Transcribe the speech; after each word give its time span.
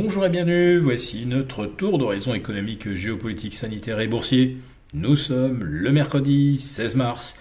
Bonjour 0.00 0.24
et 0.24 0.28
bienvenue, 0.28 0.78
voici 0.78 1.26
notre 1.26 1.66
tour 1.66 1.98
d'horizon 1.98 2.32
économique, 2.32 2.92
géopolitique, 2.92 3.54
sanitaire 3.54 3.98
et 3.98 4.06
boursier. 4.06 4.56
Nous 4.94 5.16
sommes 5.16 5.64
le 5.64 5.90
mercredi 5.90 6.56
16 6.56 6.94
mars 6.94 7.36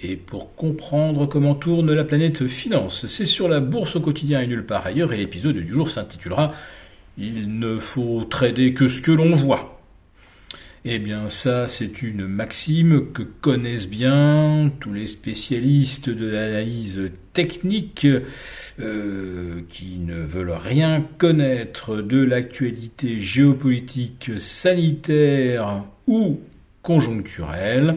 et 0.00 0.14
pour 0.14 0.54
comprendre 0.54 1.26
comment 1.26 1.56
tourne 1.56 1.92
la 1.92 2.04
planète 2.04 2.46
finance, 2.46 3.08
c'est 3.08 3.26
sur 3.26 3.48
la 3.48 3.58
bourse 3.58 3.96
au 3.96 4.00
quotidien 4.00 4.40
et 4.40 4.46
nulle 4.46 4.64
part 4.64 4.86
ailleurs 4.86 5.12
et 5.12 5.16
l'épisode 5.16 5.56
du 5.56 5.66
jour 5.66 5.90
s'intitulera 5.90 6.54
Il 7.18 7.58
ne 7.58 7.80
faut 7.80 8.22
trader 8.22 8.72
que 8.72 8.86
ce 8.86 9.00
que 9.00 9.10
l'on 9.10 9.34
voit. 9.34 9.75
Eh 10.88 11.00
bien 11.00 11.28
ça, 11.28 11.66
c'est 11.66 12.00
une 12.02 12.28
maxime 12.28 13.10
que 13.12 13.24
connaissent 13.24 13.88
bien 13.88 14.70
tous 14.78 14.92
les 14.92 15.08
spécialistes 15.08 16.08
de 16.08 16.28
l'analyse 16.28 17.10
technique 17.32 18.06
euh, 18.78 19.62
qui 19.68 19.98
ne 19.98 20.14
veulent 20.14 20.52
rien 20.52 21.04
connaître 21.18 21.96
de 21.96 22.22
l'actualité 22.22 23.18
géopolitique, 23.18 24.30
sanitaire 24.38 25.82
ou 26.06 26.38
conjoncturelle 26.82 27.96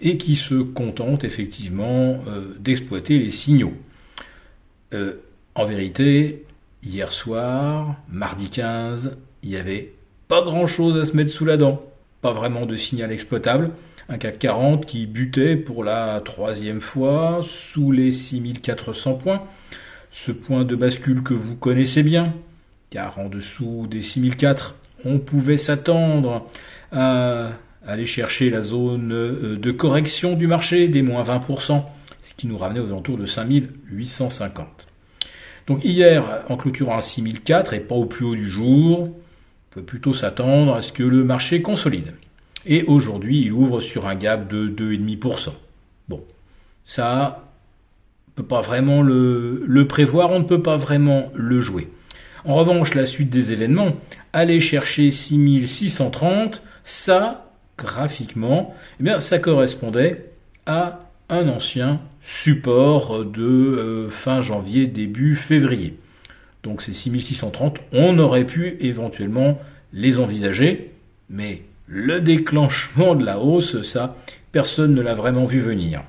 et 0.00 0.16
qui 0.16 0.34
se 0.34 0.54
contentent 0.54 1.24
effectivement 1.24 2.24
euh, 2.26 2.54
d'exploiter 2.58 3.18
les 3.18 3.30
signaux. 3.30 3.74
Euh, 4.94 5.16
en 5.54 5.66
vérité, 5.66 6.46
hier 6.82 7.12
soir, 7.12 7.96
mardi 8.10 8.48
15, 8.48 9.18
il 9.42 9.50
n'y 9.50 9.56
avait 9.56 9.92
pas 10.26 10.40
grand-chose 10.40 10.96
à 10.96 11.04
se 11.04 11.14
mettre 11.14 11.30
sous 11.30 11.44
la 11.44 11.58
dent 11.58 11.84
pas 12.20 12.32
vraiment 12.32 12.66
de 12.66 12.76
signal 12.76 13.12
exploitable. 13.12 13.70
Un 14.08 14.18
CAC 14.18 14.38
40 14.38 14.86
qui 14.86 15.06
butait 15.06 15.56
pour 15.56 15.84
la 15.84 16.20
troisième 16.24 16.80
fois 16.80 17.40
sous 17.42 17.92
les 17.92 18.12
6400 18.12 19.14
points. 19.14 19.42
Ce 20.10 20.32
point 20.32 20.64
de 20.64 20.74
bascule 20.74 21.22
que 21.22 21.34
vous 21.34 21.54
connaissez 21.54 22.02
bien, 22.02 22.34
car 22.90 23.18
en 23.18 23.28
dessous 23.28 23.86
des 23.88 24.02
6004, 24.02 24.74
on 25.04 25.18
pouvait 25.18 25.56
s'attendre 25.56 26.46
à 26.90 27.50
aller 27.86 28.06
chercher 28.06 28.50
la 28.50 28.62
zone 28.62 29.12
euh, 29.12 29.56
de 29.56 29.70
correction 29.70 30.36
du 30.36 30.46
marché 30.46 30.88
des 30.88 31.02
moins 31.02 31.22
20%, 31.22 31.82
ce 32.20 32.34
qui 32.34 32.46
nous 32.46 32.58
ramenait 32.58 32.80
aux 32.80 32.88
alentours 32.88 33.16
de 33.16 33.26
5850. 33.26 34.86
Donc 35.66 35.84
hier, 35.84 36.42
en 36.48 36.56
clôturant 36.56 36.96
à 36.96 37.00
6004 37.00 37.74
et 37.74 37.80
pas 37.80 37.94
au 37.94 38.06
plus 38.06 38.24
haut 38.24 38.34
du 38.34 38.48
jour, 38.48 39.08
peut 39.70 39.82
plutôt 39.82 40.12
s'attendre 40.12 40.74
à 40.74 40.82
ce 40.82 40.92
que 40.92 41.02
le 41.02 41.24
marché 41.24 41.62
consolide. 41.62 42.12
Et 42.66 42.82
aujourd'hui, 42.84 43.42
il 43.42 43.52
ouvre 43.52 43.80
sur 43.80 44.06
un 44.06 44.14
gap 44.14 44.48
de 44.48 44.68
2,5%. 44.68 45.50
Bon, 46.08 46.22
ça, 46.84 47.44
on 48.26 48.30
ne 48.30 48.34
peut 48.42 48.48
pas 48.48 48.60
vraiment 48.60 49.02
le, 49.02 49.64
le, 49.66 49.86
prévoir, 49.86 50.30
on 50.30 50.40
ne 50.40 50.44
peut 50.44 50.62
pas 50.62 50.76
vraiment 50.76 51.30
le 51.34 51.60
jouer. 51.60 51.88
En 52.44 52.54
revanche, 52.54 52.94
la 52.94 53.06
suite 53.06 53.30
des 53.30 53.52
événements, 53.52 53.96
aller 54.32 54.60
chercher 54.60 55.10
6630, 55.10 56.62
ça, 56.82 57.50
graphiquement, 57.78 58.74
eh 58.98 59.04
bien, 59.04 59.20
ça 59.20 59.38
correspondait 59.38 60.32
à 60.66 61.00
un 61.28 61.48
ancien 61.48 61.98
support 62.20 63.24
de 63.24 63.42
euh, 63.42 64.10
fin 64.10 64.40
janvier, 64.42 64.86
début 64.86 65.36
février. 65.36 65.96
Donc 66.62 66.82
ces 66.82 66.92
6630, 66.92 67.78
on 67.92 68.18
aurait 68.18 68.44
pu 68.44 68.76
éventuellement 68.80 69.58
les 69.92 70.18
envisager, 70.18 70.92
mais 71.28 71.62
le 71.86 72.20
déclenchement 72.20 73.14
de 73.14 73.24
la 73.24 73.38
hausse, 73.38 73.80
ça, 73.82 74.16
personne 74.52 74.94
ne 74.94 75.00
l'a 75.00 75.14
vraiment 75.14 75.46
vu 75.46 75.60
venir. 75.60 76.02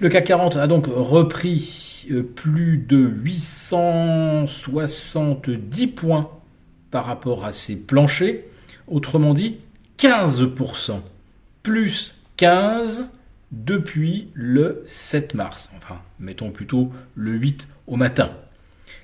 Le 0.00 0.08
CAC 0.08 0.24
40 0.26 0.56
a 0.56 0.66
donc 0.66 0.86
repris 0.86 2.06
euh, 2.10 2.22
plus 2.22 2.78
de 2.78 2.96
870 2.96 5.86
points 5.88 6.30
par 6.90 7.04
rapport 7.04 7.44
à 7.44 7.52
ses 7.52 7.76
planchers, 7.76 8.40
autrement 8.88 9.34
dit 9.34 9.58
15%, 9.98 11.00
plus 11.62 12.14
15 12.36 13.10
depuis 13.52 14.28
le 14.34 14.82
7 14.86 15.34
mars, 15.34 15.70
enfin 15.76 16.00
mettons 16.18 16.50
plutôt 16.50 16.90
le 17.14 17.32
8 17.32 17.68
au 17.86 17.96
matin. 17.96 18.30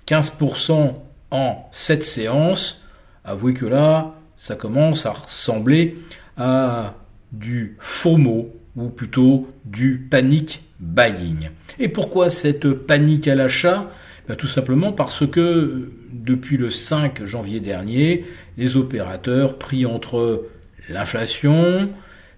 15% 0.07 0.95
en 1.31 1.69
7 1.73 2.05
séances, 2.05 2.85
avouez 3.25 3.55
que 3.55 3.67
là, 3.67 4.15
ça 4.37 4.55
commence 4.55 5.07
à 5.07 5.13
ressembler 5.13 5.97
à 6.37 6.95
du 7.33 7.77
FOMO, 7.81 8.53
ou 8.77 8.89
plutôt 8.89 9.49
du 9.65 10.07
panic 10.11 10.63
buying. 10.79 11.49
Et 11.79 11.89
pourquoi 11.89 12.31
cette 12.31 12.71
panique 12.71 13.27
à 13.27 13.35
l'achat? 13.35 13.91
Ben, 14.29 14.37
Tout 14.37 14.47
simplement 14.47 14.93
parce 14.93 15.27
que 15.27 15.91
depuis 16.13 16.57
le 16.57 16.71
5 16.71 17.25
janvier 17.25 17.61
dernier, 17.61 18.27
les 18.59 18.77
opérateurs 18.77 19.59
pris 19.59 19.87
entre 19.87 20.45
l'inflation, 20.89 21.91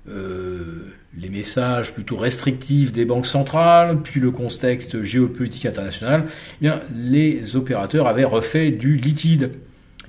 euh, 0.08 0.92
les 1.16 1.28
messages 1.28 1.92
plutôt 1.92 2.16
restrictifs 2.16 2.92
des 2.92 3.04
banques 3.04 3.26
centrales, 3.26 4.00
puis 4.02 4.20
le 4.20 4.30
contexte 4.30 5.02
géopolitique 5.02 5.66
international, 5.66 6.24
eh 6.26 6.32
bien, 6.60 6.80
les 6.94 7.56
opérateurs 7.56 8.06
avaient 8.06 8.24
refait 8.24 8.70
du 8.70 8.96
liquide. 8.96 9.52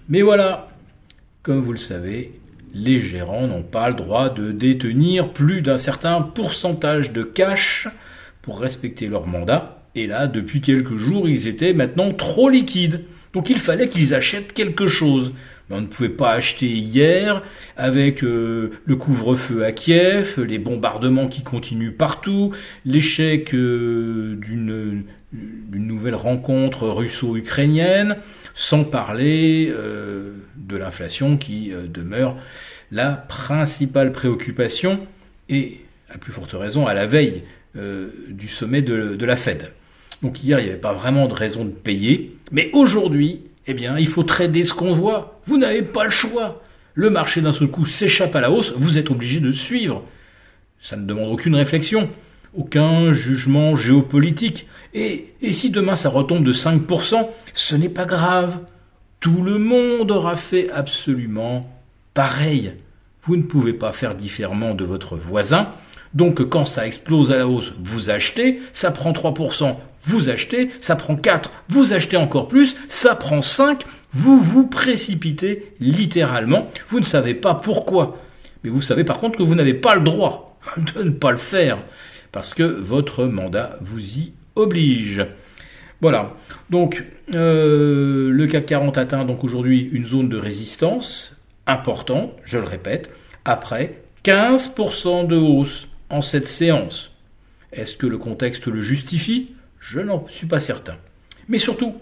Mais 0.07 0.21
voilà, 0.21 0.67
comme 1.43 1.59
vous 1.59 1.73
le 1.73 1.79
savez, 1.79 2.39
les 2.73 2.99
gérants 2.99 3.47
n'ont 3.47 3.63
pas 3.63 3.89
le 3.89 3.95
droit 3.95 4.29
de 4.29 4.51
détenir 4.51 5.33
plus 5.33 5.61
d'un 5.61 5.77
certain 5.77 6.21
pourcentage 6.21 7.11
de 7.11 7.23
cash 7.23 7.87
pour 8.41 8.59
respecter 8.59 9.07
leur 9.07 9.27
mandat. 9.27 9.77
Et 9.95 10.07
là, 10.07 10.27
depuis 10.27 10.61
quelques 10.61 10.97
jours, 10.97 11.27
ils 11.27 11.47
étaient 11.47 11.73
maintenant 11.73 12.13
trop 12.13 12.49
liquides. 12.49 13.05
Donc 13.33 13.49
il 13.49 13.57
fallait 13.57 13.87
qu'ils 13.87 14.13
achètent 14.13 14.53
quelque 14.53 14.87
chose 14.87 15.33
on 15.69 15.81
ne 15.81 15.87
pouvait 15.87 16.09
pas 16.09 16.31
acheter 16.31 16.67
hier 16.67 17.43
avec 17.77 18.23
euh, 18.23 18.71
le 18.85 18.95
couvre-feu 18.95 19.63
à 19.63 19.71
Kiev, 19.71 20.41
les 20.41 20.59
bombardements 20.59 21.27
qui 21.27 21.43
continuent 21.43 21.95
partout, 21.95 22.53
l'échec 22.85 23.53
euh, 23.53 24.35
d'une 24.35 25.05
nouvelle 25.71 26.15
rencontre 26.15 26.87
russo-ukrainienne, 26.87 28.17
sans 28.55 28.83
parler 28.83 29.71
euh, 29.71 30.33
de 30.57 30.75
l'inflation 30.75 31.37
qui 31.37 31.71
demeure 31.87 32.35
la 32.91 33.11
principale 33.11 34.11
préoccupation 34.11 35.05
et, 35.49 35.81
à 36.09 36.17
plus 36.17 36.31
forte 36.31 36.53
raison, 36.53 36.87
à 36.87 36.93
la 36.93 37.05
veille 37.05 37.43
du 37.75 38.47
sommet 38.47 38.81
de, 38.81 39.15
de 39.15 39.25
la 39.25 39.35
Fed. 39.35 39.71
Donc 40.23 40.43
hier, 40.43 40.59
il 40.59 40.63
n'y 40.63 40.69
avait 40.69 40.79
pas 40.79 40.93
vraiment 40.93 41.27
de 41.27 41.33
raison 41.33 41.63
de 41.63 41.69
payer, 41.69 42.35
mais 42.51 42.71
aujourd'hui, 42.73 43.43
eh 43.69 43.75
bien, 43.75 43.99
il 43.99 44.07
faut 44.07 44.23
trader 44.23 44.63
ce 44.63 44.73
qu'on 44.73 44.93
voit. 44.93 45.39
Vous 45.45 45.59
n'avez 45.59 45.83
pas 45.83 46.03
le 46.03 46.09
choix. 46.09 46.59
Le 46.95 47.11
marché 47.11 47.39
d'un 47.39 47.51
seul 47.51 47.67
coup 47.67 47.85
s'échappe 47.85 48.35
à 48.35 48.41
la 48.41 48.49
hausse, 48.49 48.73
vous 48.75 48.97
êtes 48.97 49.11
obligé 49.11 49.39
de 49.39 49.51
suivre. 49.51 50.03
Ça 50.79 50.97
ne 50.97 51.05
demande 51.05 51.31
aucune 51.31 51.53
réflexion, 51.53 52.09
aucun 52.57 53.13
jugement 53.13 53.75
géopolitique. 53.75 54.65
Et, 54.95 55.35
si 55.51 55.69
demain 55.69 55.95
ça 55.95 56.09
retombe 56.09 56.43
de 56.43 56.51
5%, 56.51 57.29
ce 57.53 57.75
n'est 57.75 57.89
pas 57.89 58.05
grave. 58.05 58.57
Tout 59.19 59.43
le 59.43 59.59
monde 59.59 60.09
aura 60.09 60.35
fait 60.35 60.71
absolument 60.71 61.61
pareil. 62.15 62.73
Vous 63.21 63.35
ne 63.35 63.43
pouvez 63.43 63.73
pas 63.73 63.91
faire 63.91 64.15
différemment 64.15 64.73
de 64.73 64.83
votre 64.83 65.15
voisin. 65.15 65.69
Donc 66.13 66.41
quand 66.49 66.65
ça 66.65 66.87
explose 66.87 67.31
à 67.31 67.37
la 67.37 67.47
hausse, 67.47 67.73
vous 67.79 68.09
achetez, 68.09 68.59
ça 68.73 68.91
prend 68.91 69.11
3%, 69.11 69.75
vous 70.03 70.29
achetez, 70.29 70.69
ça 70.79 70.95
prend 70.95 71.15
4, 71.15 71.51
vous 71.69 71.93
achetez 71.93 72.17
encore 72.17 72.47
plus, 72.47 72.77
ça 72.87 73.15
prend 73.15 73.41
5, 73.41 73.83
vous 74.11 74.39
vous 74.39 74.67
précipitez 74.67 75.73
littéralement, 75.79 76.67
vous 76.87 76.99
ne 76.99 77.05
savez 77.05 77.35
pas 77.35 77.53
pourquoi. 77.53 78.17
Mais 78.63 78.69
vous 78.69 78.81
savez 78.81 79.03
par 79.03 79.19
contre 79.19 79.37
que 79.37 79.43
vous 79.43 79.55
n'avez 79.55 79.75
pas 79.75 79.95
le 79.95 80.01
droit 80.01 80.59
de 80.95 81.03
ne 81.03 81.11
pas 81.11 81.31
le 81.31 81.37
faire, 81.37 81.77
parce 82.31 82.53
que 82.53 82.63
votre 82.63 83.25
mandat 83.25 83.77
vous 83.81 84.17
y 84.17 84.33
oblige. 84.55 85.25
Voilà. 86.01 86.33
Donc 86.69 87.03
euh, 87.35 88.31
le 88.31 88.47
CAC 88.47 88.65
40 88.65 88.97
atteint 88.97 89.25
donc 89.25 89.43
aujourd'hui 89.43 89.89
une 89.91 90.05
zone 90.05 90.29
de 90.29 90.37
résistance 90.37 91.37
importante, 91.67 92.31
je 92.43 92.57
le 92.57 92.63
répète, 92.63 93.11
après 93.45 94.01
15% 94.23 95.27
de 95.27 95.35
hausse 95.35 95.89
en 96.09 96.21
cette 96.21 96.47
séance. 96.47 97.11
Est-ce 97.71 97.95
que 97.95 98.07
le 98.07 98.17
contexte 98.17 98.67
le 98.67 98.81
justifie? 98.81 99.53
Je 99.79 99.99
n'en 99.99 100.27
suis 100.27 100.47
pas 100.47 100.59
certain. 100.59 100.97
Mais 101.47 101.57
surtout, 101.57 101.95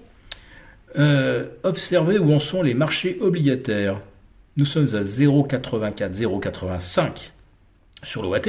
euh, 0.97 1.47
observez 1.63 2.17
où 2.17 2.33
en 2.33 2.39
sont 2.39 2.61
les 2.61 2.73
marchés 2.73 3.17
obligataires. 3.19 3.99
Nous 4.55 4.65
sommes 4.65 4.95
à 4.95 5.01
0,84, 5.01 6.13
0,85 6.13 7.31
sur 8.03 8.23
l'OAT. 8.23 8.41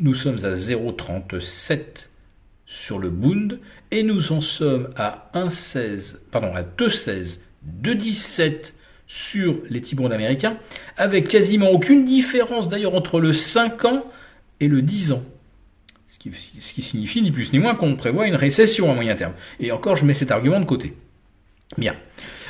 Nous 0.00 0.14
sommes 0.14 0.44
à 0.44 0.54
0,37 0.54 2.08
sur 2.66 2.98
le 2.98 3.10
Bund 3.10 3.60
et 3.90 4.02
nous 4.02 4.32
en 4.32 4.40
sommes 4.40 4.88
à 4.96 5.30
1,16, 5.34 6.16
pardon, 6.30 6.52
à 6.54 6.62
2,16, 6.62 7.38
2,17 7.82 8.72
sur 9.06 9.60
les 9.68 9.82
T-bonds 9.82 10.10
américains, 10.10 10.58
avec 10.96 11.28
quasiment 11.28 11.70
aucune 11.70 12.04
différence 12.04 12.68
d'ailleurs 12.68 12.94
entre 12.94 13.20
le 13.20 13.32
5 13.32 13.84
ans 13.84 14.04
et 14.60 14.68
le 14.68 14.82
10 14.82 15.12
ans. 15.12 15.22
Ce 16.08 16.18
qui, 16.72 16.82
signifie 16.82 17.22
ni 17.22 17.32
plus 17.32 17.52
ni 17.52 17.58
moins 17.58 17.74
qu'on 17.74 17.96
prévoit 17.96 18.26
une 18.26 18.36
récession 18.36 18.90
à 18.90 18.94
moyen 18.94 19.14
terme. 19.14 19.34
Et 19.60 19.72
encore, 19.72 19.96
je 19.96 20.04
mets 20.04 20.14
cet 20.14 20.30
argument 20.30 20.60
de 20.60 20.64
côté. 20.64 20.94
Bien. 21.76 21.94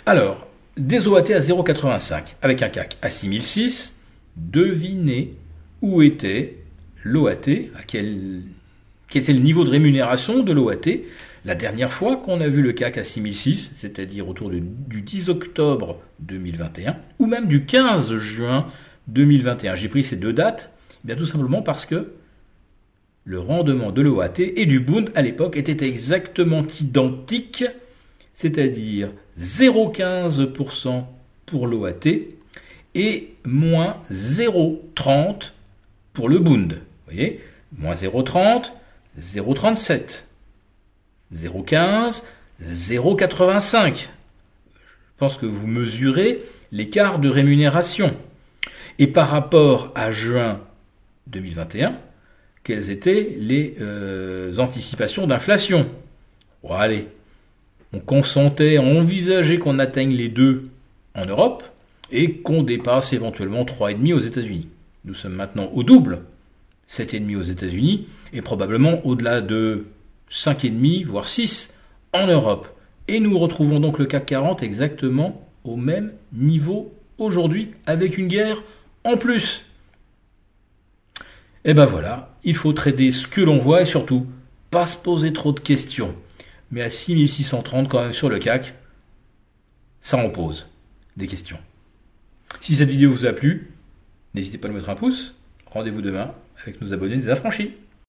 Alors, 0.07 0.47
des 0.77 1.07
OAT 1.07 1.31
à 1.31 1.41
0,85 1.41 2.35
avec 2.43 2.63
un 2.63 2.69
CAC 2.69 2.97
à 3.03 3.11
6006. 3.11 4.03
Devinez 4.37 5.35
où 5.81 6.03
était 6.03 6.59
l'OAT, 7.03 7.49
à 7.77 7.83
quel, 7.87 8.43
quel 9.09 9.23
était 9.23 9.33
le 9.33 9.41
niveau 9.41 9.65
de 9.65 9.71
rémunération 9.71 10.43
de 10.43 10.53
l'OAT 10.53 11.03
la 11.45 11.55
dernière 11.55 11.93
fois 11.93 12.17
qu'on 12.17 12.41
a 12.41 12.49
vu 12.49 12.63
le 12.63 12.73
CAC 12.73 12.99
à 12.99 13.05
6006, 13.05 13.73
c'est-à-dire 13.77 14.29
autour 14.29 14.51
du 14.51 14.61
10 15.03 15.29
octobre 15.29 16.01
2021, 16.21 16.97
ou 17.19 17.27
même 17.27 17.49
du 17.49 17.67
15 17.67 18.17
juin 18.19 18.67
2021. 19.09 19.75
J'ai 19.75 19.89
pris 19.89 20.05
ces 20.05 20.17
deux 20.17 20.33
dates, 20.33 20.73
eh 21.05 21.09
bien 21.09 21.17
tout 21.17 21.27
simplement 21.27 21.63
parce 21.63 21.85
que 21.85 22.13
le 23.25 23.39
rendement 23.39 23.93
de 23.93 24.03
l'OAT 24.03 24.39
et 24.39 24.67
du 24.67 24.81
Bund 24.81 25.11
à 25.15 25.23
l'époque 25.23 25.57
était 25.57 25.87
exactement 25.87 26.65
identique, 26.81 27.65
c'est-à-dire 28.33 29.11
0,15% 29.39 31.05
pour 31.47 31.67
l'OAT 31.67 32.09
et 32.95 33.35
moins 33.45 33.97
0,30 34.11 35.53
pour 36.13 36.29
le 36.29 36.39
Bund. 36.39 36.73
Vous 36.73 37.13
voyez? 37.13 37.41
Moins 37.77 37.95
0,30, 37.95 38.73
0,37. 39.21 40.25
0,15, 41.35 42.23
0,85. 42.63 43.95
Je 43.95 44.07
pense 45.19 45.37
que 45.37 45.47
vous 45.47 45.67
mesurez 45.67 46.43
l'écart 46.73 47.19
de 47.19 47.29
rémunération. 47.29 48.15
Et 48.99 49.09
par 49.09 49.29
rapport 49.29 49.91
à 49.95 50.11
juin 50.11 50.61
2021, 51.29 51.95
quelles 52.63 52.91
étaient 52.91 53.35
les 53.39 53.77
euh, 53.81 54.57
anticipations 54.59 55.27
d'inflation 55.27 55.87
allez, 56.71 57.09
on 57.93 58.01
consentait, 58.01 58.79
on 58.79 59.01
envisageait 59.01 59.59
qu'on 59.59 59.79
atteigne 59.79 60.13
les 60.13 60.29
deux 60.29 60.65
en 61.15 61.27
Europe 61.27 61.63
et 62.11 62.39
qu'on 62.39 62.63
dépasse 62.63 63.13
éventuellement 63.13 63.65
3,5 63.65 64.15
aux 64.15 64.19
États-Unis. 64.19 64.69
Nous 65.05 65.15
sommes 65.15 65.35
maintenant 65.35 65.71
au 65.75 65.83
double, 65.83 66.21
7,5 66.89 67.37
aux 67.37 67.43
États-Unis 67.43 68.07
et 68.33 68.43
probablement 68.43 69.05
au-delà 69.07 69.41
de 69.41 69.87
5,5 70.31 71.05
voire 71.05 71.29
6 71.29 71.81
en 72.13 72.27
Europe. 72.27 72.69
Et 73.09 73.21
nous 73.21 73.39
retrouvons 73.39 73.81
donc 73.81 73.99
le 73.99 74.07
CAC 74.07 74.27
40 74.27 74.63
exactement 74.63 75.47
au 75.65 75.77
même 75.77 76.13
niveau 76.33 76.93
aujourd'hui 77.19 77.73
avec 77.87 78.17
une 78.17 78.29
guerre 78.29 78.63
en 79.05 79.17
plus. 79.17 79.67
Et 81.67 81.73
ben 81.73 81.87
voilà, 81.87 82.37
il 82.45 82.55
faut 82.55 82.73
trader 82.75 83.11
ce 83.11 83.27
que 83.27 83.41
l'on 83.41 83.59
voit 83.59 83.81
et 83.81 83.87
surtout 83.87 84.27
pas 84.71 84.87
se 84.87 84.99
poser 84.99 85.33
trop 85.33 85.53
de 85.53 85.61
questions. 85.61 86.15
Mais 86.71 86.83
à 86.83 86.91
6630 86.91 87.89
quand 87.89 88.03
même 88.03 88.13
sur 88.13 88.29
le 88.29 88.39
CAC, 88.39 88.75
ça 90.03 90.19
en 90.19 90.29
pose 90.29 90.67
des 91.17 91.27
questions. 91.27 91.59
Si 92.61 92.75
cette 92.75 92.91
vidéo 92.91 93.13
vous 93.13 93.25
a 93.25 93.33
plu, 93.33 93.71
n'hésitez 94.35 94.59
pas 94.59 94.69
à 94.69 94.71
nous 94.71 94.77
mettre 94.77 94.91
un 94.91 94.95
pouce. 94.95 95.37
Rendez-vous 95.67 96.03
demain 96.03 96.35
avec 96.63 96.81
nos 96.83 96.93
abonnés 96.93 97.17
des 97.17 97.31
affranchis. 97.31 97.73